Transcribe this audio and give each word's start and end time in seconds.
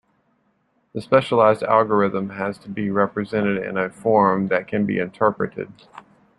The 0.93 1.01
specialized 1.01 1.61
algorithm 1.61 2.31
has 2.31 2.57
to 2.63 2.69
be 2.69 2.89
represented 2.89 3.63
in 3.63 3.77
a 3.77 3.91
form 3.91 4.47
that 4.47 4.67
can 4.67 4.83
be 4.87 4.97
interpreted. 4.97 5.71